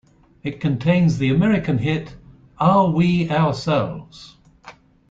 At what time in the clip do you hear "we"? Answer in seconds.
2.89-3.29